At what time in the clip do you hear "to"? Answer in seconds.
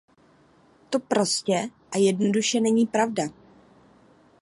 0.89-0.99